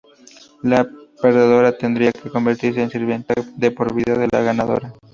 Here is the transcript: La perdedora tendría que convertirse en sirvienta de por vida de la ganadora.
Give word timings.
La 0.63 0.89
perdedora 1.21 1.77
tendría 1.77 2.11
que 2.11 2.31
convertirse 2.31 2.81
en 2.81 2.89
sirvienta 2.89 3.35
de 3.55 3.69
por 3.69 3.93
vida 3.93 4.15
de 4.17 4.27
la 4.33 4.41
ganadora. 4.41 4.95